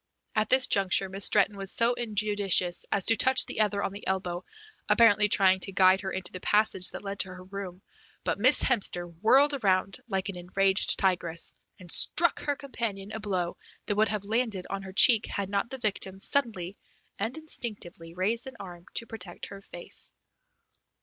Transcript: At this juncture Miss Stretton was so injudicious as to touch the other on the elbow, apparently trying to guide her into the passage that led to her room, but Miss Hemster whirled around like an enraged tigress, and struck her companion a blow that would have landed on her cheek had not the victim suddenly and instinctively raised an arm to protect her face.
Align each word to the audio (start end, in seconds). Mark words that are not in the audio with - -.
At 0.35 0.49
this 0.49 0.65
juncture 0.65 1.09
Miss 1.09 1.25
Stretton 1.25 1.55
was 1.55 1.71
so 1.71 1.93
injudicious 1.93 2.87
as 2.91 3.05
to 3.05 3.15
touch 3.15 3.45
the 3.45 3.59
other 3.59 3.83
on 3.83 3.91
the 3.93 4.07
elbow, 4.07 4.43
apparently 4.89 5.29
trying 5.29 5.59
to 5.59 5.71
guide 5.71 6.01
her 6.01 6.09
into 6.09 6.31
the 6.31 6.39
passage 6.39 6.89
that 6.89 7.03
led 7.03 7.19
to 7.19 7.29
her 7.35 7.43
room, 7.43 7.83
but 8.23 8.39
Miss 8.39 8.63
Hemster 8.63 9.05
whirled 9.21 9.53
around 9.53 9.99
like 10.07 10.27
an 10.29 10.37
enraged 10.37 10.97
tigress, 10.97 11.53
and 11.79 11.91
struck 11.91 12.39
her 12.39 12.55
companion 12.55 13.11
a 13.11 13.19
blow 13.19 13.57
that 13.85 13.95
would 13.95 14.07
have 14.07 14.23
landed 14.23 14.65
on 14.71 14.81
her 14.81 14.91
cheek 14.91 15.27
had 15.27 15.49
not 15.51 15.69
the 15.69 15.77
victim 15.77 16.19
suddenly 16.19 16.75
and 17.19 17.37
instinctively 17.37 18.15
raised 18.15 18.47
an 18.47 18.55
arm 18.59 18.85
to 18.95 19.05
protect 19.05 19.45
her 19.49 19.61
face. 19.61 20.11